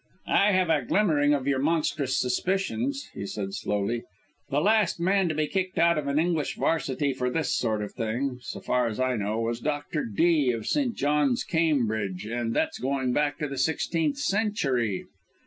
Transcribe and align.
"I 0.25 0.53
have 0.53 0.71
a 0.71 0.81
glimmering 0.83 1.31
of 1.35 1.45
your 1.47 1.59
monstrous 1.59 2.17
suspicions," 2.19 3.07
he 3.13 3.27
said 3.27 3.53
slowly. 3.53 4.01
"The 4.49 4.59
last 4.59 4.99
man 4.99 5.29
to 5.29 5.35
be 5.35 5.45
kicked 5.45 5.77
out 5.77 5.99
of 5.99 6.07
an 6.07 6.17
English 6.17 6.55
varsity 6.57 7.13
for 7.13 7.29
this 7.29 7.55
sort 7.55 7.83
of 7.83 7.91
thing, 7.91 8.39
so 8.41 8.61
far 8.61 8.87
as 8.87 8.99
I 8.99 9.15
know, 9.15 9.39
was 9.39 9.59
Dr. 9.59 10.03
Dee 10.05 10.53
of 10.53 10.65
St. 10.65 10.95
John's, 10.95 11.43
Cambridge, 11.43 12.25
and 12.25 12.51
that's 12.55 12.79
going 12.79 13.13
back 13.13 13.37
to 13.37 13.47
the 13.47 13.59
sixteenth 13.59 14.17
century." 14.17 15.05